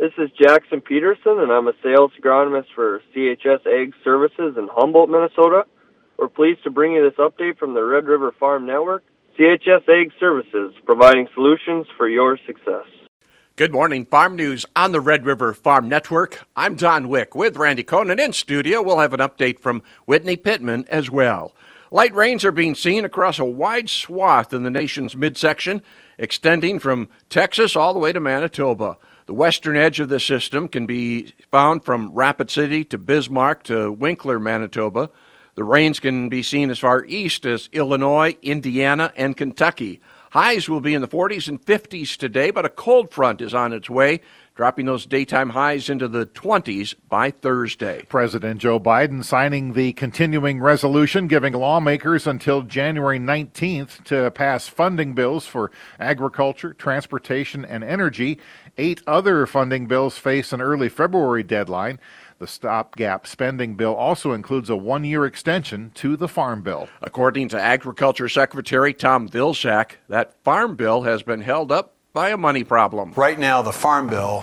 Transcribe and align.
This 0.00 0.12
is 0.16 0.30
Jackson 0.30 0.80
Peterson, 0.80 1.40
and 1.40 1.52
I'm 1.52 1.68
a 1.68 1.74
sales 1.82 2.10
agronomist 2.18 2.68
for 2.74 3.02
CHS 3.14 3.66
Ag 3.66 3.92
Services 4.02 4.54
in 4.56 4.66
Humboldt, 4.72 5.10
Minnesota. 5.10 5.66
We're 6.18 6.28
pleased 6.28 6.64
to 6.64 6.70
bring 6.70 6.92
you 6.92 7.02
this 7.02 7.18
update 7.18 7.58
from 7.58 7.74
the 7.74 7.84
Red 7.84 8.06
River 8.06 8.32
Farm 8.40 8.64
Network. 8.64 9.04
CHS 9.38 9.86
Ag 9.86 10.10
Services, 10.18 10.72
providing 10.86 11.28
solutions 11.34 11.86
for 11.98 12.08
your 12.08 12.38
success. 12.46 12.86
Good 13.56 13.72
morning, 13.72 14.06
Farm 14.06 14.36
News 14.36 14.64
on 14.74 14.92
the 14.92 15.02
Red 15.02 15.26
River 15.26 15.52
Farm 15.52 15.86
Network. 15.86 16.46
I'm 16.56 16.76
Don 16.76 17.10
Wick 17.10 17.34
with 17.34 17.58
Randy 17.58 17.84
Koenen 17.84 18.18
in 18.18 18.32
studio. 18.32 18.80
We'll 18.80 19.00
have 19.00 19.12
an 19.12 19.20
update 19.20 19.58
from 19.58 19.82
Whitney 20.06 20.36
Pittman 20.36 20.86
as 20.88 21.10
well. 21.10 21.54
Light 21.92 22.14
rains 22.14 22.44
are 22.44 22.52
being 22.52 22.76
seen 22.76 23.04
across 23.04 23.40
a 23.40 23.44
wide 23.44 23.90
swath 23.90 24.52
in 24.52 24.62
the 24.62 24.70
nation's 24.70 25.16
midsection, 25.16 25.82
extending 26.18 26.78
from 26.78 27.08
Texas 27.28 27.74
all 27.74 27.92
the 27.92 27.98
way 27.98 28.12
to 28.12 28.20
Manitoba. 28.20 28.96
The 29.26 29.34
western 29.34 29.76
edge 29.76 29.98
of 29.98 30.08
the 30.08 30.20
system 30.20 30.68
can 30.68 30.86
be 30.86 31.34
found 31.50 31.84
from 31.84 32.12
Rapid 32.12 32.48
City 32.48 32.84
to 32.84 32.98
Bismarck 32.98 33.64
to 33.64 33.90
Winkler, 33.90 34.38
Manitoba. 34.38 35.10
The 35.56 35.64
rains 35.64 35.98
can 35.98 36.28
be 36.28 36.44
seen 36.44 36.70
as 36.70 36.78
far 36.78 37.04
east 37.06 37.44
as 37.44 37.68
Illinois, 37.72 38.36
Indiana, 38.40 39.12
and 39.16 39.36
Kentucky. 39.36 40.00
Highs 40.30 40.68
will 40.68 40.80
be 40.80 40.94
in 40.94 41.02
the 41.02 41.08
40s 41.08 41.48
and 41.48 41.60
50s 41.60 42.16
today, 42.16 42.52
but 42.52 42.64
a 42.64 42.68
cold 42.68 43.10
front 43.12 43.40
is 43.40 43.52
on 43.52 43.72
its 43.72 43.90
way, 43.90 44.20
dropping 44.54 44.86
those 44.86 45.06
daytime 45.06 45.50
highs 45.50 45.88
into 45.88 46.08
the 46.08 46.26
20s 46.26 46.94
by 47.08 47.30
Thursday. 47.30 48.02
President 48.08 48.60
Joe 48.60 48.78
Biden 48.78 49.24
signing 49.24 49.72
the 49.72 49.92
continuing 49.94 50.60
resolution 50.60 51.28
giving 51.28 51.54
lawmakers 51.54 52.26
until 52.26 52.62
January 52.62 53.18
19th 53.18 54.04
to 54.04 54.30
pass 54.30 54.68
funding 54.68 55.14
bills 55.14 55.46
for 55.46 55.70
agriculture, 55.98 56.74
transportation, 56.74 57.64
and 57.64 57.82
energy. 57.82 58.38
Eight 58.76 59.02
other 59.06 59.46
funding 59.46 59.86
bills 59.86 60.18
face 60.18 60.52
an 60.52 60.60
early 60.60 60.88
February 60.88 61.42
deadline. 61.42 61.98
The 62.38 62.46
stopgap 62.46 63.26
spending 63.26 63.74
bill 63.74 63.94
also 63.94 64.32
includes 64.32 64.70
a 64.70 64.76
one 64.76 65.04
year 65.04 65.26
extension 65.26 65.90
to 65.96 66.16
the 66.16 66.28
Farm 66.28 66.62
Bill. 66.62 66.88
According 67.02 67.48
to 67.50 67.60
Agriculture 67.60 68.30
Secretary 68.30 68.94
Tom 68.94 69.28
Vilsack, 69.28 69.92
that 70.08 70.42
Farm 70.42 70.74
Bill 70.74 71.02
has 71.02 71.22
been 71.22 71.42
held 71.42 71.70
up 71.70 71.94
by 72.12 72.30
a 72.30 72.36
money 72.36 72.64
problem. 72.64 73.12
Right 73.16 73.38
now, 73.38 73.62
the 73.62 73.72
Farm 73.72 74.08
Bill, 74.08 74.40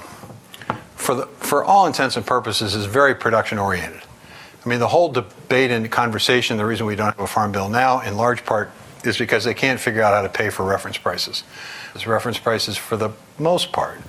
for, 0.96 1.16
the, 1.16 1.26
for 1.26 1.64
all 1.64 1.88
intents 1.88 2.16
and 2.16 2.26
purposes, 2.26 2.76
is 2.76 2.86
very 2.86 3.16
production 3.16 3.58
oriented. 3.58 4.02
I 4.66 4.70
mean, 4.70 4.80
the 4.80 4.88
whole 4.88 5.10
debate 5.10 5.72
and 5.72 5.90
conversation, 5.92 6.58
the 6.58 6.66
reason 6.66 6.86
we 6.86 6.96
don't 6.96 7.08
have 7.08 7.20
a 7.20 7.28
Farm 7.28 7.52
Bill 7.52 7.70
now, 7.70 8.02
in 8.02 8.18
large 8.18 8.46
part, 8.46 8.72
is 9.04 9.18
because 9.18 9.44
they 9.44 9.54
can't 9.54 9.80
figure 9.80 10.02
out 10.02 10.14
how 10.14 10.22
to 10.22 10.30
pay 10.30 10.50
for 10.50 10.66
reference 10.66 10.98
prices. 10.98 11.44
Those 11.94 12.08
reference 12.08 12.40
prices, 12.40 12.78
for 12.78 12.98
the 12.98 13.12
most 13.38 13.72
part, 13.72 14.00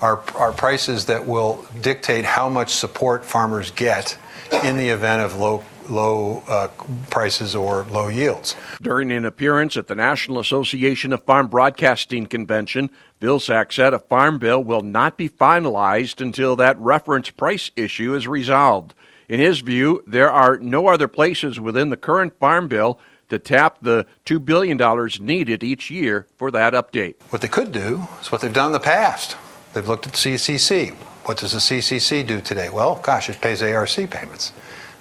are, 0.00 0.22
are 0.34 0.52
prices 0.52 1.06
that 1.06 1.26
will 1.26 1.66
dictate 1.80 2.24
how 2.24 2.48
much 2.48 2.70
support 2.70 3.24
farmers 3.24 3.70
get 3.70 4.18
in 4.62 4.76
the 4.76 4.88
event 4.88 5.22
of 5.22 5.36
low 5.36 5.64
low 5.90 6.42
uh, 6.48 6.68
prices 7.10 7.54
or 7.54 7.84
low 7.84 8.08
yields. 8.08 8.56
During 8.80 9.10
an 9.12 9.24
appearance 9.24 9.76
at 9.76 9.86
the 9.86 9.94
National 9.94 10.38
Association 10.38 11.12
of 11.12 11.24
Farm 11.24 11.48
Broadcasting 11.48 12.26
Convention, 12.26 12.90
Vilsack 13.20 13.72
said 13.72 13.94
a 13.94 13.98
farm 13.98 14.38
bill 14.38 14.62
will 14.62 14.82
not 14.82 15.16
be 15.16 15.28
finalized 15.28 16.20
until 16.20 16.56
that 16.56 16.78
reference 16.78 17.30
price 17.30 17.70
issue 17.76 18.14
is 18.14 18.28
resolved. 18.28 18.94
In 19.28 19.40
his 19.40 19.60
view, 19.60 20.04
there 20.06 20.30
are 20.30 20.58
no 20.58 20.88
other 20.88 21.08
places 21.08 21.58
within 21.58 21.90
the 21.90 21.96
current 21.96 22.38
farm 22.38 22.68
bill 22.68 22.98
to 23.28 23.38
tap 23.38 23.78
the 23.82 24.06
$2 24.24 24.44
billion 24.44 24.78
needed 25.20 25.64
each 25.64 25.90
year 25.90 26.26
for 26.36 26.52
that 26.52 26.74
update. 26.74 27.16
What 27.30 27.42
they 27.42 27.48
could 27.48 27.72
do 27.72 28.06
is 28.20 28.30
what 28.30 28.40
they've 28.40 28.52
done 28.52 28.66
in 28.66 28.72
the 28.72 28.78
past 28.78 29.36
They've 29.76 29.86
looked 29.86 30.06
at 30.06 30.14
the 30.14 30.18
CCC. 30.18 30.94
What 31.26 31.36
does 31.36 31.52
the 31.52 31.58
CCC 31.58 32.26
do 32.26 32.40
today? 32.40 32.70
Well, 32.70 32.98
gosh, 33.02 33.28
it 33.28 33.42
pays 33.42 33.62
ARC 33.62 33.90
payments. 34.08 34.54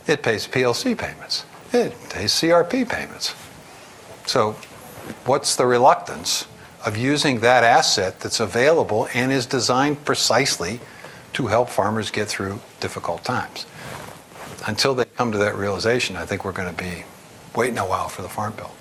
It 0.08 0.22
pays 0.22 0.48
PLC 0.48 0.98
payments. 0.98 1.46
It 1.74 1.94
pays 2.10 2.32
CRP 2.32 2.88
payments. 2.88 3.34
So, 4.26 4.54
what's 5.26 5.56
the 5.56 5.66
reluctance 5.66 6.48
of 6.86 6.96
using 6.96 7.40
that 7.40 7.64
asset 7.64 8.20
that's 8.20 8.40
available 8.40 9.08
and 9.14 9.32
is 9.32 9.46
designed 9.46 10.06
precisely 10.06 10.80
to 11.34 11.48
help 11.48 11.70
farmers 11.70 12.12
get 12.12 12.28
through 12.28 12.60
difficult 12.80 13.24
times? 13.24 13.66
Until 14.68 14.96
they 14.96 15.06
come 15.06 15.32
to 15.32 15.38
that 15.40 15.56
realization, 15.56 16.16
I 16.16 16.26
think 16.26 16.46
we're 16.46 16.52
going 16.52 16.74
to 16.74 16.84
be 16.84 17.04
waiting 17.56 17.78
a 17.78 17.86
while 17.86 18.10
for 18.10 18.22
the 18.22 18.30
Farm 18.30 18.54
Bill. 18.56 18.72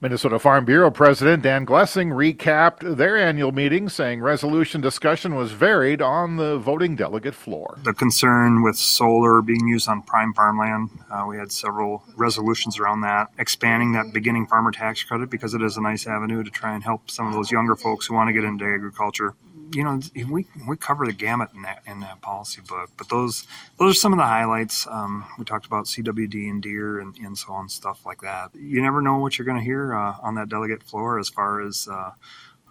Minnesota 0.00 0.38
Farm 0.38 0.64
Bureau 0.64 0.92
President 0.92 1.42
Dan 1.42 1.66
Glessing 1.66 2.12
recapped 2.12 2.96
their 2.96 3.16
annual 3.16 3.50
meeting, 3.50 3.88
saying 3.88 4.20
resolution 4.20 4.80
discussion 4.80 5.34
was 5.34 5.50
varied 5.50 6.00
on 6.00 6.36
the 6.36 6.56
voting 6.56 6.94
delegate 6.94 7.34
floor. 7.34 7.76
The 7.82 7.92
concern 7.92 8.62
with 8.62 8.76
solar 8.76 9.42
being 9.42 9.66
used 9.66 9.88
on 9.88 10.02
prime 10.02 10.34
farmland, 10.34 10.90
uh, 11.10 11.24
we 11.28 11.36
had 11.36 11.50
several 11.50 12.04
resolutions 12.14 12.78
around 12.78 13.00
that, 13.00 13.26
expanding 13.38 13.90
that 13.94 14.12
beginning 14.12 14.46
farmer 14.46 14.70
tax 14.70 15.02
credit 15.02 15.30
because 15.30 15.52
it 15.52 15.62
is 15.62 15.76
a 15.76 15.80
nice 15.80 16.06
avenue 16.06 16.44
to 16.44 16.50
try 16.50 16.74
and 16.74 16.84
help 16.84 17.10
some 17.10 17.26
of 17.26 17.32
those 17.32 17.50
younger 17.50 17.74
folks 17.74 18.06
who 18.06 18.14
want 18.14 18.28
to 18.28 18.32
get 18.32 18.44
into 18.44 18.64
agriculture 18.64 19.34
you 19.72 19.84
know, 19.84 20.00
we 20.30 20.46
we 20.66 20.76
cover 20.76 21.06
the 21.06 21.12
gamut 21.12 21.50
in 21.54 21.62
that 21.62 21.82
in 21.86 22.00
that 22.00 22.20
policy 22.20 22.60
book. 22.66 22.90
But 22.96 23.08
those 23.08 23.46
those 23.78 23.92
are 23.92 23.98
some 23.98 24.12
of 24.12 24.18
the 24.18 24.24
highlights. 24.24 24.86
Um, 24.86 25.26
we 25.38 25.44
talked 25.44 25.66
about 25.66 25.86
CWD 25.86 26.48
and 26.48 26.62
deer 26.62 27.00
and, 27.00 27.16
and 27.18 27.36
so 27.36 27.52
on, 27.52 27.68
stuff 27.68 28.04
like 28.06 28.20
that. 28.22 28.50
You 28.54 28.82
never 28.82 29.00
know 29.02 29.18
what 29.18 29.38
you're 29.38 29.46
going 29.46 29.58
to 29.58 29.64
hear 29.64 29.94
uh, 29.94 30.16
on 30.22 30.34
that 30.36 30.48
delegate 30.48 30.82
floor 30.82 31.18
as 31.18 31.28
far 31.28 31.60
as 31.60 31.88
uh, 31.90 32.12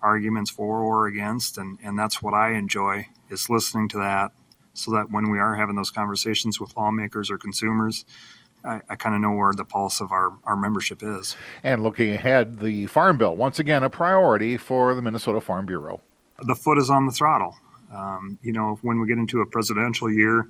arguments 0.02 0.52
for 0.52 0.80
or 0.80 1.07
against, 1.07 1.57
and 1.57 1.78
and 1.84 1.97
that's 1.97 2.22
what 2.22 2.34
I 2.34 2.53
enjoy 2.53 3.07
is 3.30 3.50
listening 3.50 3.90
to 3.90 3.97
that, 3.97 4.31
so 4.74 4.91
that 4.91 5.12
when 5.12 5.30
we 5.30 5.40
are 5.40 5.56
having 5.56 5.75
those 5.75 5.91
conversations 5.91 6.59
with 6.59 6.75
lawmakers 6.78 7.30
or 7.30 7.38
consumers. 7.38 8.06
I, 8.63 8.81
I 8.90 8.96
kind 8.96 9.13
of 9.13 9.22
know 9.22 9.34
where 9.34 9.53
the 9.53 9.63
pulse 9.63 10.02
of 10.02 10.12
our, 10.12 10.34
our 10.44 10.57
membership 10.57 11.03
is. 11.03 11.38
And 11.63 11.84
looking 11.84 12.12
ahead, 12.12 12.59
the 12.59 12.88
Farm 12.88 13.18
Bill, 13.18 13.36
once 13.36 13.59
again, 13.59 13.84
a 13.84 13.90
priority 13.90 14.57
for 14.57 14.96
the 14.96 15.02
Minnesota 15.02 15.40
Farm 15.40 15.68
Bureau 15.68 16.02
the 16.44 16.56
foot 16.56 16.78
is 16.78 16.90
on 16.90 17.06
the 17.06 17.12
throttle. 17.12 17.56
Um, 17.94 18.38
you 18.42 18.52
know, 18.52 18.78
when 18.81 19.00
we 19.00 19.08
get 19.08 19.18
into 19.18 19.42
a 19.42 19.46
presidential 19.46 20.12
year, 20.12 20.50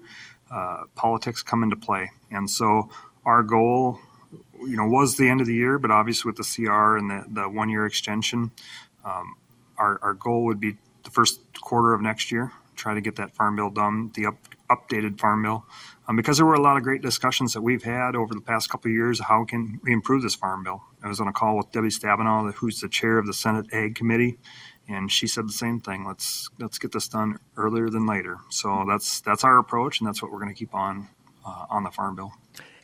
uh, 0.52 0.84
politics 0.96 1.44
come 1.44 1.64
into 1.64 1.75
play, 1.75 2.09
and 2.31 2.50
so 2.50 2.90
our 3.25 3.44
goal, 3.44 4.00
you 4.62 4.78
know, 4.78 4.88
was 4.88 5.18
the 5.18 5.30
end 5.30 5.42
of 5.42 5.48
the 5.48 5.53
year, 5.53 5.78
but 5.78 5.92
obviously 5.92 6.30
with 6.30 6.38
the 6.38 6.44
CR 6.44 6.98
and 6.98 7.12
the, 7.12 7.25
the 7.30 7.50
one 7.50 7.70
year 7.70 7.86
extension, 7.86 8.52
um, 9.03 9.36
our, 9.78 10.00
our 10.02 10.14
goal 10.14 10.46
would 10.46 10.59
be 10.59 10.78
the 11.03 11.12
first 11.12 11.42
quarter 11.62 11.94
of 11.94 12.02
next 12.02 12.31
year. 12.31 12.52
Try 12.75 12.94
to 12.94 13.02
get 13.02 13.18
that 13.18 13.36
farm 13.36 13.56
bill 13.56 13.69
done, 13.69 14.12
the 14.16 14.28
up, 14.28 14.38
updated 14.69 15.19
farm 15.19 15.44
bill, 15.44 15.66
um, 16.08 16.16
because 16.16 16.38
there 16.38 16.46
were 16.46 16.54
a 16.54 16.62
lot 16.62 16.78
of 16.78 16.84
great 16.84 17.02
discussions 17.02 17.54
that 17.54 17.62
we've 17.62 17.84
had 17.84 18.16
over 18.16 18.34
the 18.34 18.42
past 18.42 18.69
couple 18.69 18.90
of 18.90 18.96
years. 18.96 19.19
How 19.19 19.46
can 19.46 19.80
we 19.84 19.94
improve 19.94 20.22
this 20.22 20.36
farm 20.36 20.64
bill? 20.64 20.84
I 21.04 21.08
was 21.08 21.19
on 21.19 21.28
a 21.28 21.34
call 21.34 21.58
with 21.58 21.72
Debbie 21.72 21.90
Stabenow, 21.90 22.54
who's 22.54 22.80
the 22.80 22.90
chair 22.90 23.18
of 23.18 23.25
the 23.25 23.34
Senate 23.34 23.66
Ag 23.74 23.96
Committee, 23.96 24.38
and 24.88 25.12
she 25.12 25.28
said 25.28 25.48
the 25.48 25.53
same 25.53 25.80
thing. 25.80 26.06
Let's 26.06 26.50
let's 26.59 26.80
get 26.80 26.92
this 26.92 27.08
done 27.08 27.40
earlier 27.56 27.90
than 27.90 28.06
later. 28.06 28.38
So 28.50 28.86
that's 28.88 29.22
that's 29.22 29.44
our 29.44 29.59
approach, 29.59 30.00
and 30.00 30.08
that's 30.08 30.22
what 30.22 30.31
we're 30.31 30.40
going 30.40 30.53
to 30.53 30.58
keep 30.58 30.74
on 30.74 31.08
uh, 31.46 31.66
on 31.70 31.84
the 31.84 31.92
farm 31.92 32.16
bill. 32.16 32.34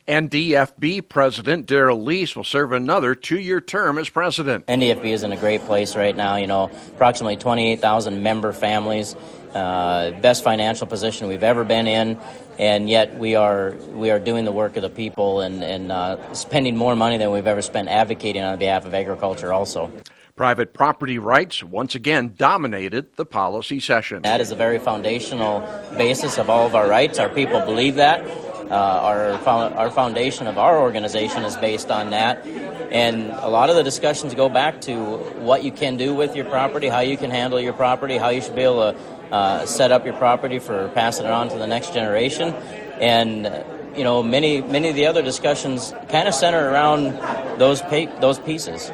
NDFB 0.07 1.07
President 1.07 1.65
Daryl 1.65 2.05
Lies 2.05 2.35
will 2.35 2.43
serve 2.43 2.73
another 2.73 3.15
two-year 3.15 3.61
term 3.61 3.97
as 3.97 4.09
president. 4.09 4.67
NDFB 4.67 5.05
is 5.05 5.23
in 5.23 5.31
a 5.31 5.37
great 5.37 5.61
place 5.61 5.95
right 5.95 6.15
now. 6.15 6.35
You 6.35 6.47
know, 6.47 6.69
approximately 6.89 7.37
28,000 7.37 8.21
member 8.21 8.51
families, 8.51 9.15
uh, 9.53 10.11
best 10.21 10.43
financial 10.43 10.87
position 10.87 11.29
we've 11.29 11.43
ever 11.43 11.63
been 11.63 11.87
in, 11.87 12.19
and 12.59 12.89
yet 12.89 13.17
we 13.17 13.35
are 13.35 13.75
we 13.93 14.11
are 14.11 14.19
doing 14.19 14.43
the 14.43 14.51
work 14.51 14.75
of 14.75 14.81
the 14.81 14.89
people 14.89 15.39
and 15.39 15.63
and 15.63 15.89
uh, 15.89 16.33
spending 16.33 16.75
more 16.75 16.97
money 16.97 17.17
than 17.17 17.31
we've 17.31 17.47
ever 17.47 17.61
spent 17.61 17.87
advocating 17.87 18.43
on 18.43 18.59
behalf 18.59 18.85
of 18.85 18.93
agriculture. 18.93 19.53
Also. 19.53 19.91
Private 20.35 20.73
property 20.73 21.19
rights 21.19 21.63
once 21.63 21.93
again 21.93 22.33
dominated 22.35 23.15
the 23.17 23.25
policy 23.25 23.79
session. 23.79 24.23
That 24.23 24.41
is 24.41 24.49
a 24.49 24.55
very 24.55 24.79
foundational 24.79 25.59
basis 25.95 26.39
of 26.39 26.49
all 26.49 26.65
of 26.65 26.73
our 26.73 26.87
rights. 26.87 27.19
Our 27.19 27.29
people 27.29 27.59
believe 27.61 27.95
that. 27.95 28.25
Uh, 28.63 28.73
our, 28.73 29.31
our 29.77 29.91
foundation 29.91 30.47
of 30.47 30.57
our 30.57 30.81
organization 30.81 31.43
is 31.43 31.55
based 31.57 31.91
on 31.91 32.09
that. 32.09 32.43
And 32.47 33.29
a 33.29 33.47
lot 33.47 33.69
of 33.69 33.75
the 33.75 33.83
discussions 33.83 34.33
go 34.33 34.49
back 34.49 34.81
to 34.81 34.95
what 35.37 35.63
you 35.63 35.71
can 35.71 35.97
do 35.97 36.15
with 36.15 36.35
your 36.35 36.45
property, 36.45 36.87
how 36.87 37.01
you 37.01 37.15
can 37.15 37.29
handle 37.29 37.59
your 37.61 37.73
property, 37.73 38.17
how 38.17 38.29
you 38.29 38.41
should 38.41 38.55
be 38.55 38.63
able 38.63 38.93
to 38.93 38.99
uh, 39.31 39.67
set 39.67 39.91
up 39.91 40.03
your 40.03 40.15
property 40.15 40.57
for 40.57 40.89
passing 40.95 41.27
it 41.27 41.31
on 41.31 41.49
to 41.49 41.59
the 41.59 41.67
next 41.67 41.93
generation. 41.93 42.55
And 42.99 43.45
you 43.95 44.03
know, 44.03 44.23
many 44.23 44.61
many 44.61 44.89
of 44.89 44.95
the 44.95 45.05
other 45.05 45.21
discussions 45.21 45.93
kind 46.09 46.27
of 46.27 46.33
center 46.33 46.71
around 46.71 47.59
those 47.59 47.81
pa- 47.81 48.11
those 48.19 48.39
pieces. 48.39 48.91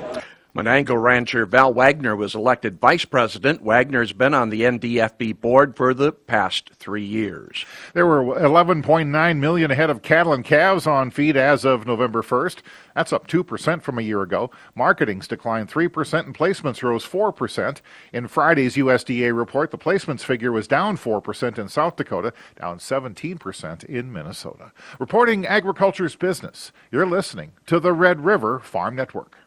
Monango 0.56 1.00
rancher 1.00 1.46
Val 1.46 1.72
Wagner 1.72 2.16
was 2.16 2.34
elected 2.34 2.80
vice 2.80 3.06
president. 3.06 3.62
Wagner's 3.62 4.14
been 4.14 4.34
on 4.34 4.50
the 4.50 4.62
NDFB 4.62 5.40
board 5.40 5.76
for 5.78 5.94
the 5.94 6.12
past 6.12 6.72
three 6.74 7.06
years. 7.06 7.66
There 7.94 8.08
were 8.08 8.24
11.9 8.24 9.40
million 9.40 9.70
head 9.70 9.92
of 9.92 10.02
cattle 10.02 10.34
and 10.34 10.44
calves 10.44 10.88
on 10.88 11.12
feed 11.12 11.38
as 11.38 11.66
of 11.66 11.86
November 11.86 12.24
1st. 12.24 12.58
That's 12.96 13.14
up 13.14 13.28
2% 13.28 13.84
from 13.84 14.00
a 14.00 14.02
year 14.02 14.24
ago. 14.24 14.50
Marketings 14.74 15.28
declined 15.28 15.70
3% 15.70 16.26
and 16.26 16.36
placements 16.36 16.82
rose 16.82 17.06
4%. 17.06 17.82
In 18.12 18.28
Friday's 18.28 18.76
USDA 18.76 19.38
report, 19.38 19.70
the 19.70 19.78
placements 19.78 20.22
figure 20.22 20.52
was 20.52 20.68
down 20.68 20.98
4% 20.98 21.60
in 21.60 21.70
South 21.70 21.96
Dakota, 21.96 22.34
down 22.60 22.80
17% 22.80 23.84
in 23.86 24.12
Minnesota. 24.12 24.72
Reporting 24.98 25.46
agriculture's 25.46 26.16
business, 26.16 26.72
you're 26.92 27.06
listening 27.06 27.52
to 27.68 27.80
the 27.80 27.94
Red 27.94 28.26
River 28.26 28.58
Farm 28.60 28.96
Network. 28.96 29.38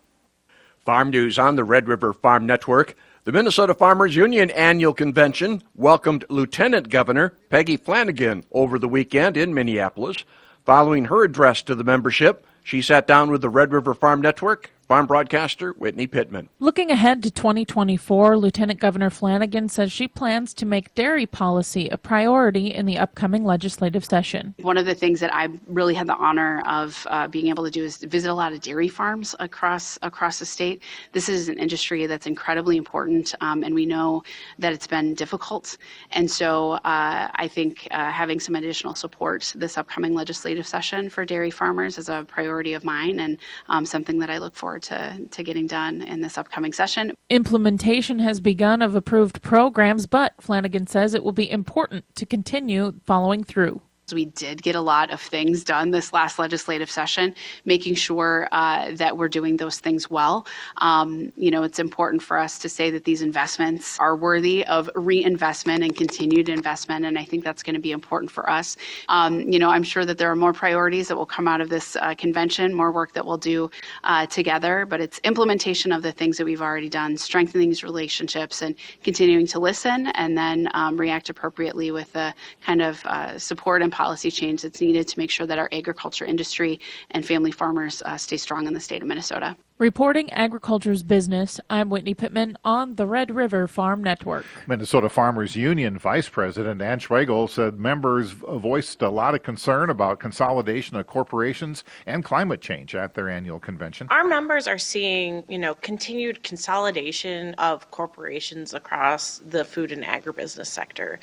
Farm 0.85 1.11
News 1.11 1.39
on 1.39 1.57
the 1.57 1.65
Red 1.65 1.87
River 1.87 2.13
Farm 2.13 2.45
Network. 2.45 2.97
The 3.25 3.33
Minnesota 3.33 3.73
Farmers 3.73 4.17
Union 4.17 4.51
annual 4.51 4.93
convention 4.93 5.63
welcomed 5.77 6.25
Lieutenant 6.29 6.89
Governor 6.89 7.35
Peggy 7.51 7.77
Flanagan 7.77 8.45
over 8.51 8.79
the 8.79 8.89
weekend 8.89 9.37
in 9.37 9.55
Minneapolis. 9.55 10.25
Following 10.65 11.05
her 11.05 11.23
address 11.23 11.63
to 11.63 11.77
the 11.77 11.85
membership, 11.85 12.45
she 12.65 12.83
sat 12.83 13.07
down 13.07 13.31
with 13.31 13.43
the 13.43 13.49
Red 13.49 13.73
River 13.73 13.95
Farm 13.95 14.21
Network 14.21 14.71
Farm 14.93 15.07
broadcaster 15.07 15.73
Whitney 15.79 16.07
Pittman. 16.07 16.51
Looking 16.59 16.91
ahead 16.91 17.23
to 17.23 17.31
2024, 17.31 18.37
Lieutenant 18.37 18.79
Governor 18.79 19.09
Flanagan 19.09 19.71
says 19.71 19.91
she 19.91 20.07
plans 20.07 20.53
to 20.53 20.67
make 20.67 20.95
dairy 20.95 21.25
policy 21.25 21.89
a 21.89 21.97
priority 21.97 22.75
in 22.75 22.85
the 22.85 22.99
upcoming 22.99 23.43
legislative 23.43 24.05
session. 24.05 24.55
One 24.61 24.77
of 24.77 24.85
the 24.85 24.95
things 24.95 25.19
that 25.21 25.35
I 25.35 25.49
really 25.67 25.95
had 25.95 26.09
the 26.09 26.17
honor 26.17 26.63
of 26.67 27.07
uh, 27.09 27.27
being 27.27 27.47
able 27.49 27.65
to 27.65 27.71
do 27.71 27.83
is 27.83 27.97
visit 28.05 28.31
a 28.31 28.35
lot 28.35 28.53
of 28.53 28.61
dairy 28.61 28.89
farms 28.89 29.35
across 29.41 29.99
across 30.03 30.39
the 30.39 30.45
state. 30.45 30.83
This 31.13 31.31
is 31.31 31.49
an 31.49 31.59
industry 31.59 32.05
that's 32.05 32.27
incredibly 32.27 32.77
important, 32.77 33.35
um, 33.41 33.65
and 33.65 33.75
we 33.75 33.87
know 33.87 34.23
that 34.59 34.75
it's 34.75 34.87
been 34.87 35.15
difficult. 35.15 35.79
And 36.11 36.31
so 36.31 36.73
uh, 36.73 37.31
I 37.35 37.49
think 37.49 37.89
uh, 37.93 38.11
having 38.11 38.39
some 38.39 38.57
additional 38.57 38.95
support 38.95 39.55
this 39.57 39.79
upcoming 39.79 40.13
legislative 40.13 40.67
session 40.67 41.09
for 41.09 41.25
dairy 41.25 41.51
farmers 41.51 41.97
is 41.97 42.11
a 42.11 42.27
priority 42.29 42.75
of 42.75 42.85
mine 42.85 43.21
and 43.21 43.39
um, 43.71 43.87
something 43.87 44.19
that 44.19 44.29
I 44.29 44.37
look 44.37 44.55
forward 44.55 44.82
to, 44.83 45.27
to 45.31 45.43
getting 45.43 45.67
done 45.67 46.03
in 46.03 46.21
this 46.21 46.39
upcoming 46.39 46.73
session. 46.73 47.13
Implementation 47.31 48.19
has 48.19 48.41
begun 48.41 48.83
of 48.83 48.95
approved 48.95 49.43
programs, 49.43 50.07
but 50.07 50.35
Flanagan 50.41 50.87
says 50.87 51.15
it 51.15 51.25
will 51.25 51.33
be 51.33 51.51
important 51.51 52.05
to 52.17 52.27
continue 52.27 52.95
following 53.05 53.45
through. 53.45 53.81
We 54.13 54.27
did 54.27 54.63
get 54.63 54.75
a 54.75 54.81
lot 54.81 55.11
of 55.11 55.21
things 55.21 55.65
done 55.65 55.91
this 55.91 56.13
last 56.13 56.39
legislative 56.39 56.91
session, 56.91 57.35
making 57.65 57.95
sure 57.95 58.49
uh, 58.53 58.93
that 58.97 59.17
we're 59.17 59.29
doing 59.29 59.57
those 59.57 59.79
things 59.79 60.11
well. 60.11 60.47
Um, 60.79 61.33
you 61.37 61.51
know, 61.51 61.63
it's 61.63 61.79
important 61.79 62.23
for 62.23 62.39
us 62.39 62.59
to 62.61 62.69
say 62.69 62.91
that 62.91 63.05
these 63.05 63.23
investments 63.23 63.99
are 63.99 64.17
worthy 64.17 64.65
of 64.67 64.91
reinvestment 64.95 65.83
and 65.83 65.97
continued 65.97 66.49
investment, 66.49 67.05
and 67.05 67.19
I 67.19 67.25
think 67.25 67.45
that's 67.45 67.63
going 67.63 67.75
to 67.75 67.81
be 67.81 67.93
important 67.93 68.31
for 68.31 68.49
us. 68.51 68.77
Um, 69.09 69.41
you 69.41 69.59
know, 69.59 69.71
I'm 69.71 69.83
sure 69.83 70.05
that 70.05 70.19
there 70.19 70.31
are 70.31 70.37
more 70.37 70.53
priorities 70.53 71.09
that 71.09 71.17
will 71.17 71.27
come 71.27 71.49
out 71.49 71.61
of 71.61 71.69
this 71.69 71.97
uh, 71.97 72.15
convention, 72.15 72.75
more 72.75 72.93
work 72.93 73.13
that 73.13 73.25
we'll 73.25 73.39
do 73.39 73.71
uh, 74.05 74.27
together, 74.27 74.87
but 74.87 75.01
it's 75.01 75.19
implementation 75.25 75.93
of 75.93 76.03
the 76.03 76.13
things 76.13 76.37
that 76.39 76.45
we've 76.45 76.63
already 76.63 76.89
done, 76.89 77.17
strengthening 77.17 77.69
these 77.69 77.85
relationships, 77.85 78.63
and 78.63 78.75
continuing 79.03 79.47
to 79.47 79.59
listen, 79.59 80.09
and 80.09 80.37
then 80.37 80.69
um, 80.75 80.97
react 80.97 81.29
appropriately 81.29 81.91
with 81.91 82.13
the 82.13 82.35
kind 82.65 82.83
of 82.83 83.05
uh, 83.07 83.39
support 83.39 83.83
and 83.83 83.93
policy 84.03 84.33
change 84.33 84.63
that's 84.63 84.81
needed 84.81 85.07
to 85.07 85.17
make 85.17 85.31
sure 85.31 85.47
that 85.47 85.61
our 85.61 85.69
agriculture 85.71 86.25
industry 86.25 86.81
and 87.13 87.25
family 87.25 87.53
farmers 87.53 88.03
uh, 88.05 88.17
stay 88.17 88.37
strong 88.37 88.67
in 88.67 88.75
the 88.75 88.81
state 88.81 89.01
of 89.01 89.07
Minnesota. 89.07 89.57
Reporting 89.83 90.33
agriculture's 90.33 91.03
business, 91.03 91.59
I'm 91.69 91.91
Whitney 91.91 92.15
Pittman 92.15 92.57
on 92.65 92.95
the 92.95 93.05
Red 93.05 93.35
River 93.35 93.67
Farm 93.67 94.01
Network. 94.01 94.47
Minnesota 94.69 95.09
Farmers 95.09 95.57
Union 95.57 95.99
Vice 95.99 96.29
President 96.29 96.81
Ann 96.81 97.01
Schwagerl 97.01 97.51
said 97.51 97.81
members 97.81 98.31
voiced 98.31 99.03
a 99.03 99.09
lot 99.09 99.35
of 99.35 99.43
concern 99.43 99.91
about 99.91 100.21
consolidation 100.21 100.97
of 100.97 101.09
corporations 101.09 101.83
and 102.07 102.25
climate 102.25 102.61
change 102.61 102.95
at 102.95 103.15
their 103.15 103.29
annual 103.29 103.59
convention. 103.59 104.07
Our 104.13 104.23
members 104.23 104.69
are 104.69 104.79
seeing, 104.79 105.43
you 105.49 105.59
know, 105.59 105.75
continued 105.75 106.45
consolidation 106.45 107.55
of 107.55 107.91
corporations 107.91 108.75
across 108.75 109.39
the 109.39 109.65
food 109.65 109.91
and 109.91 110.05
agribusiness 110.05 110.67
sector. 110.67 111.19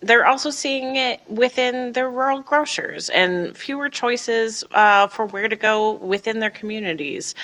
They're 0.00 0.26
also 0.26 0.50
seeing 0.50 0.96
it 0.96 1.20
within 1.28 1.92
their 1.92 2.10
rural 2.10 2.40
grocers 2.40 3.08
and 3.10 3.56
fewer 3.56 3.88
choices 3.88 4.64
uh, 4.72 5.06
for 5.06 5.26
where 5.26 5.46
to 5.46 5.54
go 5.54 5.92
within 5.92 6.40
their 6.40 6.50
communities 6.50 7.36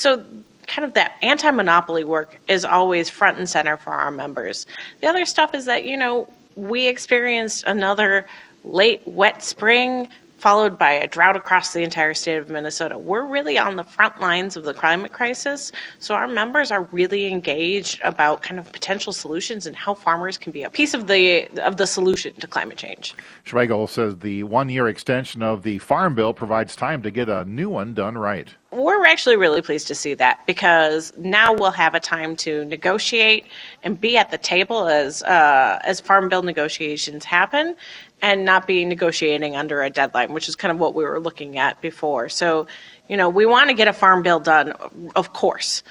kind 0.03 0.85
of 0.85 0.93
that 0.93 1.17
anti-monopoly 1.21 2.03
work 2.03 2.39
is 2.47 2.63
always 2.63 3.09
front 3.09 3.37
and 3.37 3.49
center 3.49 3.77
for 3.77 3.91
our 3.91 4.11
members. 4.11 4.65
The 5.01 5.07
other 5.07 5.25
stuff 5.25 5.53
is 5.53 5.65
that, 5.65 5.85
you 5.85 5.97
know, 5.97 6.27
we 6.55 6.87
experienced 6.87 7.63
another 7.65 8.25
late 8.63 9.01
wet 9.05 9.43
spring 9.43 10.07
followed 10.41 10.75
by 10.75 10.91
a 10.91 11.07
drought 11.07 11.35
across 11.35 11.71
the 11.71 11.83
entire 11.83 12.15
state 12.15 12.37
of 12.37 12.49
Minnesota. 12.49 12.97
We're 12.97 13.25
really 13.25 13.59
on 13.59 13.75
the 13.75 13.83
front 13.83 14.19
lines 14.19 14.57
of 14.57 14.63
the 14.63 14.73
climate 14.73 15.13
crisis, 15.13 15.71
so 15.99 16.15
our 16.15 16.27
members 16.27 16.71
are 16.71 16.83
really 16.91 17.27
engaged 17.27 18.01
about 18.03 18.41
kind 18.41 18.59
of 18.59 18.71
potential 18.71 19.13
solutions 19.13 19.67
and 19.67 19.75
how 19.75 19.93
farmers 19.93 20.39
can 20.39 20.51
be 20.51 20.63
a 20.63 20.69
piece 20.69 20.95
of 20.95 21.05
the 21.05 21.47
of 21.59 21.77
the 21.77 21.85
solution 21.85 22.33
to 22.35 22.47
climate 22.47 22.77
change. 22.77 23.13
Schwagerl 23.45 23.87
says 23.87 24.17
the 24.17 24.43
one-year 24.43 24.87
extension 24.87 25.43
of 25.43 25.61
the 25.61 25.77
farm 25.77 26.15
bill 26.15 26.33
provides 26.33 26.75
time 26.75 27.03
to 27.03 27.11
get 27.11 27.29
a 27.29 27.45
new 27.45 27.69
one 27.69 27.93
done 27.93 28.17
right. 28.17 28.47
We're 28.71 29.05
actually 29.05 29.35
really 29.35 29.61
pleased 29.61 29.87
to 29.87 29.95
see 29.95 30.13
that 30.13 30.47
because 30.47 31.11
now 31.17 31.53
we'll 31.53 31.71
have 31.71 31.93
a 31.93 31.99
time 31.99 32.37
to 32.37 32.63
negotiate 32.65 33.45
and 33.83 33.99
be 33.99 34.15
at 34.17 34.31
the 34.31 34.37
table 34.37 34.87
as 34.87 35.21
uh, 35.23 35.79
as 35.83 35.99
farm 35.99 36.29
bill 36.29 36.41
negotiations 36.41 37.25
happen, 37.25 37.75
and 38.21 38.45
not 38.45 38.67
be 38.67 38.85
negotiating 38.85 39.55
under 39.55 39.81
a 39.81 39.89
deadline, 39.89 40.33
which 40.33 40.47
is 40.47 40.55
kind 40.55 40.71
of 40.71 40.79
what 40.79 40.93
we 40.93 41.03
were 41.03 41.19
looking 41.19 41.57
at 41.57 41.81
before. 41.81 42.29
So, 42.29 42.67
you 43.07 43.17
know, 43.17 43.29
we 43.29 43.45
want 43.45 43.69
to 43.69 43.75
get 43.75 43.87
a 43.87 43.93
farm 43.93 44.21
bill 44.21 44.39
done, 44.39 44.73
of 45.15 45.33
course, 45.33 45.83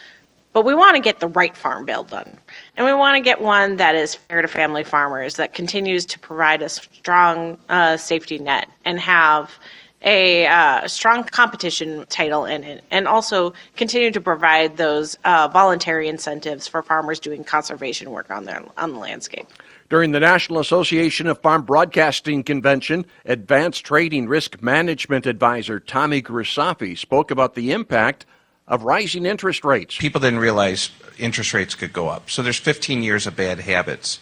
but 0.52 0.64
we 0.64 0.74
want 0.74 0.96
to 0.96 1.02
get 1.02 1.20
the 1.20 1.28
right 1.28 1.56
farm 1.56 1.84
bill 1.84 2.04
done. 2.04 2.38
And 2.76 2.86
we 2.86 2.92
want 2.92 3.16
to 3.16 3.20
get 3.20 3.40
one 3.40 3.76
that 3.76 3.94
is 3.94 4.14
fair 4.14 4.42
to 4.42 4.48
family 4.48 4.84
farmers, 4.84 5.36
that 5.36 5.54
continues 5.54 6.06
to 6.06 6.18
provide 6.18 6.62
a 6.62 6.68
strong 6.68 7.58
uh, 7.68 7.96
safety 7.96 8.38
net 8.38 8.68
and 8.84 8.98
have 9.00 9.58
a 10.02 10.46
uh, 10.46 10.88
strong 10.88 11.24
competition 11.24 12.06
title 12.08 12.44
in 12.44 12.64
it, 12.64 12.84
and 12.90 13.06
also 13.06 13.52
continue 13.76 14.10
to 14.10 14.20
provide 14.20 14.76
those 14.76 15.16
uh, 15.24 15.48
voluntary 15.48 16.08
incentives 16.08 16.66
for 16.66 16.82
farmers 16.82 17.20
doing 17.20 17.44
conservation 17.44 18.10
work 18.10 18.30
on 18.30 18.44
their 18.44 18.62
on 18.76 18.92
the 18.92 18.98
landscape. 18.98 19.46
During 19.90 20.12
the 20.12 20.20
National 20.20 20.60
Association 20.60 21.26
of 21.26 21.40
Farm 21.40 21.62
Broadcasting 21.62 22.44
Convention, 22.44 23.04
Advanced 23.24 23.84
Trading 23.84 24.28
Risk 24.28 24.62
Management 24.62 25.26
Advisor 25.26 25.80
Tommy 25.80 26.22
Grisafi 26.22 26.96
spoke 26.96 27.30
about 27.30 27.54
the 27.54 27.72
impact 27.72 28.24
of 28.68 28.84
rising 28.84 29.26
interest 29.26 29.64
rates. 29.64 29.96
People 29.98 30.20
didn't 30.20 30.38
realize 30.38 30.90
interest 31.18 31.52
rates 31.52 31.74
could 31.74 31.92
go 31.92 32.08
up. 32.08 32.30
So 32.30 32.40
there's 32.40 32.58
15 32.58 33.02
years 33.02 33.26
of 33.26 33.34
bad 33.34 33.58
habits. 33.58 34.20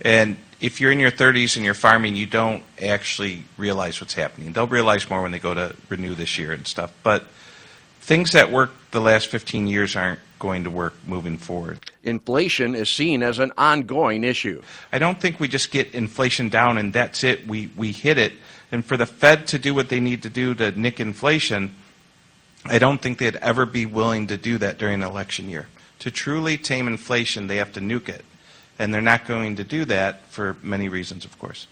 And 0.00 0.38
if 0.60 0.80
you're 0.80 0.92
in 0.92 1.00
your 1.00 1.10
30s 1.10 1.56
and 1.56 1.64
you're 1.64 1.74
farming, 1.74 2.16
you 2.16 2.26
don't 2.26 2.62
actually 2.80 3.44
realize 3.56 4.00
what's 4.00 4.14
happening. 4.14 4.52
They'll 4.52 4.66
realize 4.66 5.08
more 5.08 5.22
when 5.22 5.32
they 5.32 5.38
go 5.38 5.54
to 5.54 5.74
renew 5.88 6.14
this 6.14 6.38
year 6.38 6.52
and 6.52 6.66
stuff. 6.66 6.92
But 7.02 7.24
things 8.00 8.32
that 8.32 8.50
worked 8.50 8.92
the 8.92 9.00
last 9.00 9.28
15 9.28 9.66
years 9.66 9.96
aren't 9.96 10.20
going 10.38 10.64
to 10.64 10.70
work 10.70 10.94
moving 11.06 11.38
forward. 11.38 11.78
Inflation 12.02 12.74
is 12.74 12.90
seen 12.90 13.22
as 13.22 13.38
an 13.38 13.52
ongoing 13.56 14.24
issue. 14.24 14.62
I 14.92 14.98
don't 14.98 15.20
think 15.20 15.38
we 15.38 15.48
just 15.48 15.70
get 15.70 15.94
inflation 15.94 16.48
down 16.48 16.78
and 16.78 16.92
that's 16.92 17.24
it. 17.24 17.46
We, 17.46 17.70
we 17.76 17.92
hit 17.92 18.18
it. 18.18 18.32
And 18.72 18.84
for 18.84 18.96
the 18.96 19.06
Fed 19.06 19.46
to 19.48 19.58
do 19.58 19.74
what 19.74 19.88
they 19.88 20.00
need 20.00 20.22
to 20.22 20.30
do 20.30 20.54
to 20.54 20.72
nick 20.72 21.00
inflation, 21.00 21.74
I 22.64 22.78
don't 22.78 23.00
think 23.00 23.18
they'd 23.18 23.36
ever 23.36 23.66
be 23.66 23.86
willing 23.86 24.26
to 24.28 24.36
do 24.36 24.58
that 24.58 24.78
during 24.78 25.02
an 25.02 25.08
election 25.08 25.48
year. 25.48 25.68
To 26.00 26.10
truly 26.10 26.56
tame 26.56 26.86
inflation, 26.86 27.46
they 27.46 27.56
have 27.56 27.72
to 27.72 27.80
nuke 27.80 28.08
it. 28.08 28.24
And 28.80 28.94
they're 28.94 29.02
not 29.02 29.26
going 29.26 29.56
to 29.56 29.64
do 29.64 29.84
that 29.84 30.24
for 30.28 30.56
many 30.62 30.88
reasons, 30.88 31.26
of 31.26 31.38
course. 31.38 31.66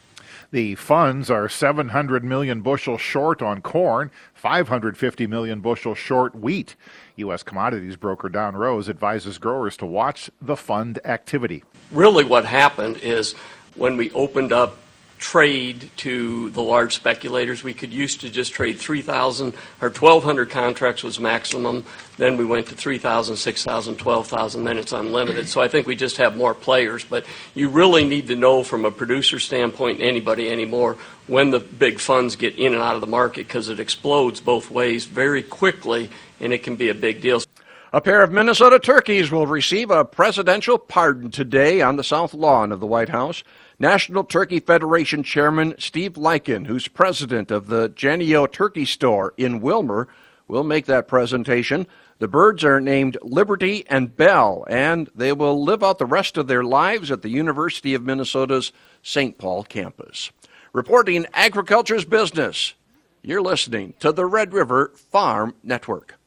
The 0.50 0.74
funds 0.74 1.30
are 1.30 1.48
700 1.48 2.22
million 2.22 2.60
bushels 2.60 3.00
short 3.00 3.40
on 3.40 3.62
corn, 3.62 4.10
550 4.34 5.26
million 5.26 5.60
bushels 5.60 5.96
short 5.96 6.34
wheat. 6.34 6.76
U.S. 7.16 7.42
commodities 7.42 7.96
broker 7.96 8.28
Don 8.28 8.54
Rose 8.54 8.90
advises 8.90 9.38
growers 9.38 9.74
to 9.78 9.86
watch 9.86 10.30
the 10.42 10.54
fund 10.54 11.00
activity. 11.06 11.64
Really, 11.90 12.24
what 12.24 12.44
happened 12.44 12.98
is 12.98 13.32
when 13.74 13.96
we 13.96 14.10
opened 14.10 14.52
up 14.52 14.76
trade 15.18 15.90
to 15.98 16.50
the 16.50 16.62
large 16.62 16.94
speculators. 16.94 17.62
We 17.62 17.74
could 17.74 17.92
used 17.92 18.20
to 18.22 18.30
just 18.30 18.52
trade 18.52 18.78
3,000 18.78 19.54
or 19.80 19.90
1,200 19.90 20.50
contracts 20.50 21.02
was 21.02 21.20
maximum. 21.20 21.84
Then 22.16 22.36
we 22.36 22.44
went 22.44 22.68
to 22.68 22.74
3,000, 22.74 23.36
6,000, 23.36 23.96
12,000. 23.96 24.64
Then 24.64 24.78
it's 24.78 24.92
unlimited. 24.92 25.48
So 25.48 25.60
I 25.60 25.68
think 25.68 25.86
we 25.86 25.96
just 25.96 26.16
have 26.16 26.36
more 26.36 26.54
players. 26.54 27.04
But 27.04 27.26
you 27.54 27.68
really 27.68 28.04
need 28.04 28.28
to 28.28 28.36
know 28.36 28.62
from 28.62 28.84
a 28.84 28.90
producer 28.90 29.38
standpoint, 29.38 30.00
anybody 30.00 30.50
anymore, 30.50 30.96
when 31.26 31.50
the 31.50 31.60
big 31.60 32.00
funds 32.00 32.36
get 32.36 32.56
in 32.56 32.72
and 32.74 32.82
out 32.82 32.94
of 32.94 33.00
the 33.00 33.06
market 33.06 33.46
because 33.46 33.68
it 33.68 33.80
explodes 33.80 34.40
both 34.40 34.70
ways 34.70 35.04
very 35.04 35.42
quickly 35.42 36.10
and 36.40 36.52
it 36.52 36.62
can 36.62 36.76
be 36.76 36.88
a 36.88 36.94
big 36.94 37.20
deal. 37.20 37.42
A 37.90 38.02
pair 38.02 38.22
of 38.22 38.30
Minnesota 38.30 38.78
turkeys 38.78 39.30
will 39.30 39.46
receive 39.46 39.90
a 39.90 40.04
presidential 40.04 40.76
pardon 40.76 41.30
today 41.30 41.80
on 41.80 41.96
the 41.96 42.04
south 42.04 42.34
lawn 42.34 42.70
of 42.70 42.80
the 42.80 42.86
White 42.86 43.08
House. 43.08 43.42
National 43.78 44.24
Turkey 44.24 44.60
Federation 44.60 45.22
Chairman 45.22 45.74
Steve 45.78 46.12
Lykken, 46.12 46.66
who's 46.66 46.86
president 46.86 47.50
of 47.50 47.68
the 47.68 47.88
Jennie-O 47.88 48.46
Turkey 48.46 48.84
Store 48.84 49.32
in 49.38 49.62
Willmar, 49.62 50.06
will 50.48 50.64
make 50.64 50.84
that 50.84 51.08
presentation. 51.08 51.86
The 52.18 52.28
birds 52.28 52.62
are 52.62 52.78
named 52.78 53.16
Liberty 53.22 53.86
and 53.88 54.14
Bell, 54.14 54.66
and 54.68 55.08
they 55.14 55.32
will 55.32 55.64
live 55.64 55.82
out 55.82 55.96
the 55.96 56.04
rest 56.04 56.36
of 56.36 56.46
their 56.46 56.64
lives 56.64 57.10
at 57.10 57.22
the 57.22 57.30
University 57.30 57.94
of 57.94 58.02
Minnesota's 58.04 58.70
St. 59.02 59.38
Paul 59.38 59.64
campus. 59.64 60.30
Reporting 60.74 61.24
agriculture's 61.32 62.04
business, 62.04 62.74
you're 63.22 63.40
listening 63.40 63.94
to 64.00 64.12
the 64.12 64.26
Red 64.26 64.52
River 64.52 64.92
Farm 64.94 65.54
Network. 65.62 66.17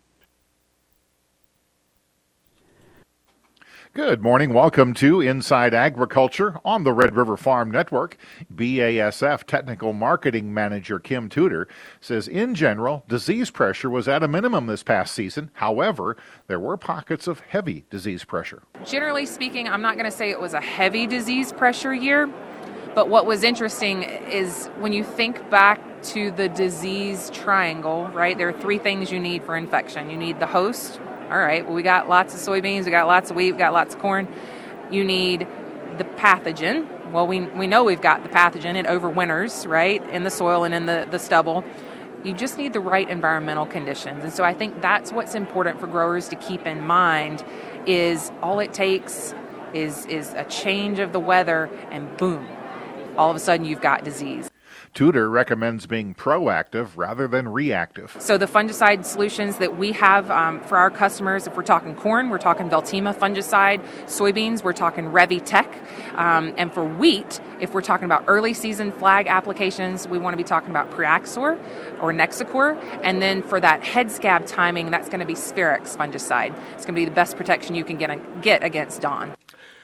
Good 3.94 4.22
morning. 4.22 4.54
Welcome 4.54 4.94
to 4.96 5.20
Inside 5.20 5.74
Agriculture 5.74 6.62
on 6.64 6.86
the 6.86 6.94
Red 6.94 7.14
River 7.14 7.36
Farm 7.36 7.70
Network. 7.70 8.16
BASF 8.56 9.44
Technical 9.44 9.92
Marketing 9.92 10.54
Manager 10.54 10.98
Kim 10.98 11.28
Tudor 11.28 11.68
says, 12.00 12.30
in 12.30 12.56
general, 12.56 13.04
disease 13.10 13.52
pressure 13.52 13.90
was 13.90 14.08
at 14.08 14.24
a 14.24 14.30
minimum 14.30 14.68
this 14.68 14.82
past 14.82 15.14
season. 15.14 15.52
However, 15.56 16.16
there 16.48 16.58
were 16.58 16.78
pockets 16.78 17.28
of 17.28 17.42
heavy 17.42 17.84
disease 17.90 18.24
pressure. 18.24 18.64
Generally 18.86 19.26
speaking, 19.26 19.68
I'm 19.68 19.82
not 19.82 19.96
going 19.96 20.10
to 20.10 20.18
say 20.18 20.30
it 20.30 20.40
was 20.40 20.54
a 20.54 20.62
heavy 20.62 21.06
disease 21.06 21.52
pressure 21.52 21.94
year, 21.94 22.30
but 22.96 23.10
what 23.10 23.26
was 23.26 23.44
interesting 23.44 24.04
is 24.04 24.68
when 24.80 24.94
you 24.94 25.04
think 25.04 25.50
back 25.50 25.82
to 26.04 26.32
the 26.32 26.48
disease 26.48 27.30
triangle, 27.32 28.08
right? 28.14 28.38
There 28.38 28.48
are 28.48 28.54
three 28.54 28.78
things 28.78 29.12
you 29.12 29.20
need 29.20 29.44
for 29.44 29.58
infection 29.58 30.10
you 30.10 30.16
need 30.16 30.40
the 30.40 30.48
host, 30.48 31.02
all 31.32 31.40
right, 31.40 31.66
well, 31.66 31.74
we 31.74 31.82
got 31.82 32.10
lots 32.10 32.34
of 32.34 32.42
soybeans, 32.42 32.84
we 32.84 32.92
got 32.92 33.08
lots 33.08 33.30
of 33.30 33.38
wheat, 33.38 33.54
we 33.54 33.58
got 33.58 33.72
lots 33.72 33.96
of 33.96 34.02
corn. 34.02 34.28
You 34.92 35.06
need 35.06 35.48
the 35.98 36.04
pathogen. 36.04 37.12
Well, 37.12 37.26
we, 37.26 37.42
we 37.42 37.68
know 37.68 37.86
we've 37.86 38.02
got 38.02 38.24
the 38.24 38.30
pathogen. 38.30 38.76
It 38.76 38.86
overwinters, 38.86 39.66
right, 39.68 40.08
in 40.10 40.24
the 40.24 40.30
soil 40.30 40.66
and 40.66 40.74
in 40.74 40.88
the, 40.88 41.08
the 41.10 41.20
stubble. 41.20 41.64
You 42.26 42.34
just 42.34 42.58
need 42.58 42.74
the 42.74 42.82
right 42.82 43.10
environmental 43.10 43.66
conditions. 43.66 44.26
And 44.26 44.34
so 44.34 44.44
I 44.44 44.54
think 44.54 44.82
that's 44.82 45.12
what's 45.12 45.34
important 45.34 45.80
for 45.80 45.88
growers 45.88 46.28
to 46.30 46.36
keep 46.36 46.68
in 46.68 46.82
mind 46.82 47.44
is 47.86 48.32
all 48.42 48.60
it 48.60 48.74
takes 48.74 49.34
is, 49.74 50.06
is 50.08 50.34
a 50.34 50.44
change 50.44 51.00
of 51.00 51.14
the 51.14 51.20
weather 51.20 51.70
and 51.92 52.16
boom, 52.18 52.46
all 53.18 53.30
of 53.30 53.36
a 53.38 53.40
sudden 53.40 53.66
you've 53.66 53.82
got 53.82 54.04
disease. 54.04 54.52
Tudor 54.94 55.30
recommends 55.30 55.86
being 55.86 56.14
proactive 56.14 56.90
rather 56.96 57.28
than 57.28 57.50
reactive. 57.50 58.16
So, 58.20 58.38
the 58.38 58.46
fungicide 58.46 59.06
solutions 59.06 59.58
that 59.58 59.78
we 59.78 59.92
have 59.94 60.30
um, 60.30 60.60
for 60.62 60.78
our 60.78 60.90
customers, 60.90 61.48
if 61.48 61.56
we're 61.56 61.64
talking 61.64 61.96
corn, 61.96 62.30
we're 62.30 62.38
talking 62.38 62.70
Veltima 62.70 63.16
fungicide, 63.16 63.82
soybeans, 64.06 64.64
we're 64.64 64.74
talking 64.74 65.06
Revytek, 65.06 65.68
um, 66.18 66.54
and 66.58 66.74
for 66.74 66.84
wheat, 66.84 67.40
if 67.60 67.74
we're 67.74 67.82
talking 67.82 68.06
about 68.06 68.24
early 68.28 68.54
season 68.54 68.92
flag 68.92 69.28
applications, 69.28 70.08
we 70.08 70.18
want 70.18 70.34
to 70.34 70.38
be 70.38 70.44
talking 70.44 70.70
about 70.70 70.92
Priaxor 70.92 71.60
or 72.02 72.12
Nexicor, 72.12 72.78
and 73.04 73.22
then 73.22 73.42
for 73.44 73.60
that 73.60 73.84
head 73.84 74.12
scab 74.12 74.46
timing, 74.46 74.92
that's 74.92 75.08
going 75.08 75.20
to 75.20 75.26
be 75.26 75.36
Sphaerex 75.36 75.96
fungicide. 75.96 76.56
It's 76.74 76.86
going 76.86 76.96
to 76.96 77.02
be 77.02 77.06
the 77.06 77.12
best 77.12 77.38
protection 77.38 77.76
you 77.76 77.84
can 77.84 77.98
get, 77.98 78.42
get 78.42 78.64
against 78.64 79.02
DON. 79.02 79.36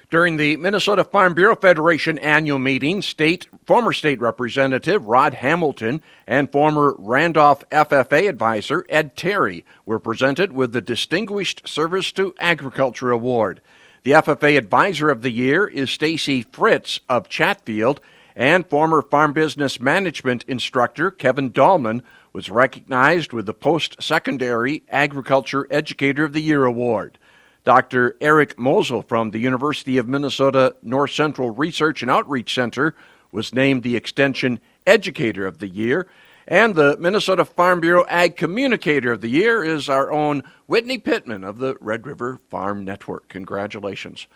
During 0.10 0.38
the 0.38 0.56
Minnesota 0.56 1.04
Farm 1.04 1.34
Bureau 1.34 1.58
Federation 1.58 2.18
annual 2.20 2.60
meeting, 2.60 3.02
state 3.02 3.50
former 3.66 3.92
state 3.92 4.22
representative 4.22 5.06
Rod 5.06 5.34
Hamilton 5.34 6.02
and 6.26 6.50
former 6.50 6.96
Randolph 6.98 7.68
FFA 7.72 8.30
advisor 8.30 8.86
Ed 8.88 9.18
Terry 9.18 9.66
were 9.86 10.00
presented 10.00 10.54
with 10.54 10.72
the 10.72 10.80
Distinguished 10.80 11.68
Service 11.68 12.14
to 12.14 12.34
Agriculture 12.40 13.12
Award. 13.12 13.60
The 14.04 14.12
FFA 14.12 14.58
Advisor 14.58 15.10
of 15.10 15.24
the 15.24 15.32
Year 15.32 15.68
is 15.68 15.92
Stacy 15.92 16.44
Fritz 16.44 17.02
of 17.10 17.28
Chatfield, 17.28 18.00
and 18.34 18.66
former 18.66 19.02
farm 19.02 19.34
business 19.34 19.82
management 19.82 20.46
instructor 20.48 21.12
Kevin 21.12 21.52
Dahlman 21.52 22.02
was 22.32 22.50
recognized 22.50 23.34
with 23.34 23.46
the 23.46 23.54
Post 23.54 24.02
Secondary 24.02 24.84
Agriculture 24.88 25.68
Educator 25.70 26.24
of 26.24 26.32
the 26.32 26.42
Year 26.42 26.64
award. 26.64 27.18
Dr. 27.68 28.16
Eric 28.22 28.58
Mosel 28.58 29.02
from 29.02 29.32
the 29.32 29.40
University 29.40 29.98
of 29.98 30.08
Minnesota 30.08 30.74
North 30.82 31.12
Central 31.12 31.50
Research 31.50 32.02
and 32.02 32.10
Outreach 32.10 32.56
Center 32.56 32.96
was 33.34 33.54
named 33.54 33.84
the 33.84 33.98
Extension 33.98 34.62
Educator 34.86 35.46
of 35.46 35.58
the 35.58 35.68
Year. 35.68 36.08
And 36.48 36.76
the 36.76 36.96
Minnesota 36.98 37.44
Farm 37.44 37.82
Bureau 37.82 38.06
Ag 38.08 38.38
Communicator 38.38 39.12
of 39.12 39.20
the 39.20 39.28
Year 39.28 39.66
is 39.66 39.90
our 39.90 40.10
own 40.14 40.44
Whitney 40.68 40.98
Pittman 40.98 41.44
of 41.44 41.58
the 41.58 41.76
Red 41.82 42.08
River 42.08 42.40
Farm 42.50 42.86
Network. 42.86 43.28
Congratulations. 43.28 44.28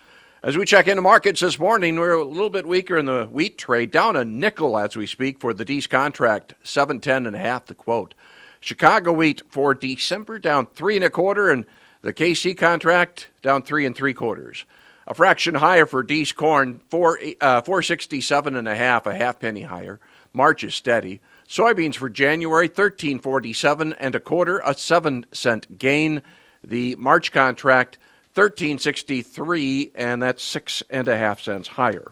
As 0.43 0.57
we 0.57 0.65
check 0.65 0.89
into 0.89 1.01
markets 1.01 1.39
this 1.39 1.57
morning, 1.57 1.97
we're 1.97 2.11
a 2.11 2.25
little 2.25 2.49
bit 2.49 2.67
weaker 2.67 2.97
in 2.97 3.05
the 3.05 3.29
wheat 3.31 3.57
trade, 3.57 3.91
down 3.91 4.17
a 4.17 4.25
nickel 4.25 4.77
as 4.77 4.97
we 4.97 5.07
speak 5.07 5.39
for 5.39 5.53
the 5.53 5.63
Dees 5.63 5.87
contract, 5.87 6.55
710 6.63 7.27
and 7.27 7.35
a 7.37 7.39
half 7.39 7.67
the 7.67 7.75
quote. 7.75 8.13
Chicago 8.59 9.13
wheat 9.13 9.41
for 9.47 9.73
December 9.73 10.37
down 10.37 10.65
three 10.65 10.97
and 10.97 11.05
a 11.05 11.09
quarter, 11.09 11.49
and 11.49 11.65
the 12.01 12.13
KC 12.13 12.57
contract 12.57 13.29
down 13.41 13.61
three 13.61 13.85
and 13.85 13.95
three 13.95 14.13
quarters. 14.13 14.65
A 15.07 15.13
fraction 15.13 15.55
higher 15.55 15.85
for 15.85 16.03
Dees 16.03 16.31
corn, 16.31 16.79
four 16.89 17.19
uh, 17.41 17.61
four 17.61 17.81
sixty 17.81 18.21
seven 18.21 18.55
and 18.55 18.67
a 18.67 18.75
half, 18.75 19.05
a 19.05 19.15
half 19.15 19.39
penny 19.39 19.63
higher. 19.63 19.99
March 20.33 20.63
is 20.63 20.75
steady. 20.75 21.19
Soybeans 21.47 21.95
for 21.95 22.09
January 22.09 22.67
thirteen 22.67 23.19
forty 23.19 23.51
seven 23.51 23.93
and 23.93 24.15
a 24.15 24.19
quarter, 24.19 24.59
a 24.59 24.73
seven 24.73 25.25
cent 25.31 25.77
gain. 25.77 26.21
The 26.63 26.95
March 26.97 27.31
contract 27.31 27.97
thirteen 28.33 28.77
sixty 28.77 29.21
three, 29.21 29.91
and 29.95 30.21
that's 30.21 30.43
six 30.43 30.83
and 30.89 31.07
a 31.07 31.17
half 31.17 31.41
cents 31.41 31.67
higher. 31.67 32.11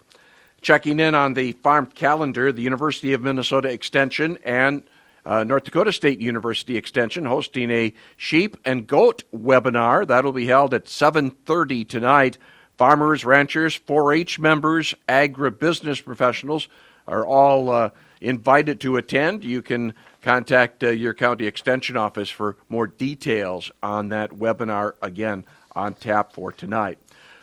Checking 0.62 1.00
in 1.00 1.16
on 1.16 1.36
the 1.36 1.54
farm 1.54 1.86
calendar, 1.86 2.52
the 2.52 2.62
University 2.64 3.14
of 3.14 3.22
Minnesota 3.22 3.70
Extension 3.70 4.38
and 4.44 4.84
uh, 5.26 5.44
North 5.44 5.64
Dakota 5.64 5.92
State 5.92 6.20
University 6.20 6.78
Extension 6.78 7.26
hosting 7.26 7.72
a 7.72 7.94
sheep 8.18 8.58
and 8.66 8.88
goat 8.88 9.24
webinar 9.34 10.08
that'll 10.08 10.32
be 10.32 10.48
held 10.48 10.74
at 10.74 10.86
7:30 10.86 11.88
tonight. 11.88 12.38
Farmers, 12.78 13.26
ranchers, 13.26 13.78
4-H 13.78 14.40
members, 14.40 14.96
agribusiness 15.10 16.04
professionals 16.04 16.70
are 17.08 17.26
all 17.26 17.70
uh, 17.70 17.90
invited 18.22 18.80
to 18.80 18.96
attend. 18.96 19.44
You 19.44 19.62
can 19.62 19.94
contact 20.22 20.84
uh, 20.84 20.90
your 20.90 21.14
county 21.14 21.46
extension 21.46 21.98
office 21.98 22.30
for 22.30 22.56
more 22.70 22.88
details 22.88 23.72
on 23.84 24.10
that 24.10 24.32
webinar. 24.32 24.94
Again, 25.02 25.46
on 25.76 25.94
tap 25.94 26.34
for 26.34 26.52
tonight. 26.52 27.00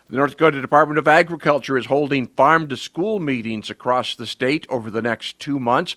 The 0.09 0.17
North 0.17 0.33
Dakota 0.33 0.61
Department 0.61 0.99
of 0.99 1.09
Agriculture 1.09 1.77
is 1.77 1.87
holding 1.87 2.29
farm 2.29 2.69
to 2.69 2.77
school 2.77 3.19
meetings 3.19 3.71
across 3.71 4.15
the 4.15 4.27
state 4.27 4.67
over 4.69 4.91
the 4.91 5.03
next 5.03 5.41
two 5.41 5.59
months 5.59 5.97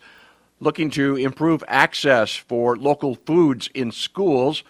looking 0.59 0.89
to 0.91 1.15
improve 1.15 1.63
access 1.67 2.35
for 2.35 2.75
local 2.75 3.15
foods 3.15 3.69
in 3.73 3.91
schools. 3.91 4.63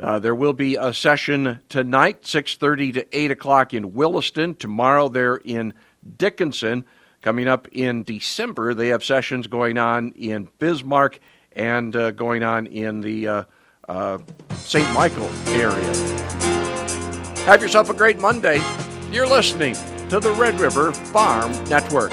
Uh, 0.00 0.18
there 0.18 0.34
will 0.34 0.52
be 0.52 0.76
a 0.76 0.92
session 0.94 1.60
tonight, 1.68 2.22
6:30 2.22 2.92
to 2.92 3.16
8 3.16 3.30
o'clock 3.30 3.74
in 3.74 3.94
Williston. 3.94 4.54
Tomorrow, 4.54 5.08
they're 5.08 5.36
in 5.36 5.74
Dickinson. 6.16 6.84
Coming 7.20 7.48
up 7.48 7.66
in 7.72 8.04
December, 8.04 8.74
they 8.74 8.88
have 8.88 9.02
sessions 9.02 9.48
going 9.48 9.76
on 9.76 10.12
in 10.12 10.48
Bismarck 10.60 11.18
and 11.52 11.94
uh, 11.96 12.12
going 12.12 12.44
on 12.44 12.66
in 12.66 13.00
the 13.00 13.26
uh, 13.26 13.42
uh 13.88 14.18
St. 14.54 14.88
Michael 14.92 15.28
area. 15.48 15.94
Have 17.44 17.60
yourself 17.60 17.90
a 17.90 17.94
great 17.94 18.20
Monday. 18.20 18.62
You're 19.10 19.26
listening 19.26 19.74
to 20.10 20.20
the 20.20 20.32
Red 20.32 20.60
River 20.60 20.92
Farm 20.92 21.52
Network. 21.64 22.12